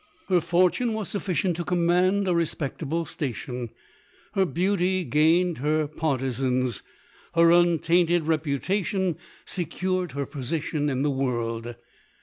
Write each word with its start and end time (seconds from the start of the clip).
Her 0.29 0.41
fortune 0.41 0.93
was 0.95 1.09
sufficient 1.09 1.55
to 1.57 1.63
command 1.63 2.27
a 2.27 2.33
re 2.33 2.45
spectable 2.45 3.05
station, 3.05 3.69
her 4.33 4.45
beauty 4.47 5.03
gained 5.03 5.59
her 5.59 5.85
par 5.85 6.17
tizans, 6.17 6.81
her 7.35 7.51
untainted 7.51 8.25
reputation 8.25 9.15
secured 9.45 10.13
her 10.13 10.21
LODORE. 10.21 10.31
205 10.31 10.31
position 10.41 10.89
in 10.89 11.03
the 11.03 11.11
world. 11.11 11.75